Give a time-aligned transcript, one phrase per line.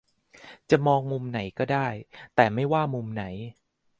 [0.69, 1.87] จะมองมุมไหนก็ได้
[2.35, 3.23] แต่ไม่ว่ามุมไหน